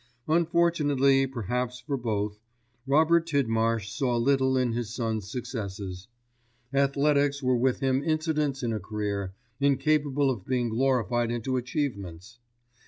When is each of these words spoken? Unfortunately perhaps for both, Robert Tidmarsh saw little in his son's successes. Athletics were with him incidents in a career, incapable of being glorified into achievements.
Unfortunately 0.27 1.27
perhaps 1.27 1.79
for 1.79 1.95
both, 1.95 2.39
Robert 2.87 3.27
Tidmarsh 3.27 3.87
saw 3.91 4.17
little 4.17 4.57
in 4.57 4.71
his 4.71 4.91
son's 4.91 5.31
successes. 5.31 6.07
Athletics 6.73 7.43
were 7.43 7.55
with 7.55 7.81
him 7.81 8.01
incidents 8.03 8.63
in 8.63 8.73
a 8.73 8.79
career, 8.79 9.35
incapable 9.59 10.31
of 10.31 10.43
being 10.43 10.69
glorified 10.69 11.29
into 11.29 11.55
achievements. 11.55 12.39